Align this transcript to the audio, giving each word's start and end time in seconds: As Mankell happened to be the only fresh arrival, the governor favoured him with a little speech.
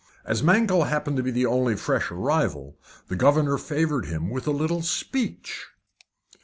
As 0.25 0.41
Mankell 0.41 0.87
happened 0.87 1.17
to 1.17 1.21
be 1.21 1.29
the 1.29 1.45
only 1.45 1.75
fresh 1.75 2.09
arrival, 2.09 2.75
the 3.07 3.15
governor 3.15 3.59
favoured 3.59 4.07
him 4.07 4.31
with 4.31 4.47
a 4.47 4.51
little 4.51 4.81
speech. 4.81 5.67